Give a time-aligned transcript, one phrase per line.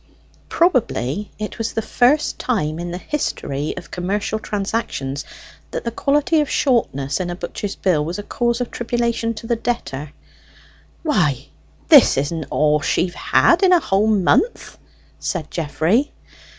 [0.49, 5.23] Probably it was the first time in the history of commercial transactions
[5.69, 9.45] that the quality of shortness in a butcher's bill was a cause of tribulation to
[9.45, 10.11] the debtor.
[11.03, 11.49] "Why,
[11.89, 14.79] this isn't all she've had in a whole month!"
[15.19, 16.11] said Geoffrey.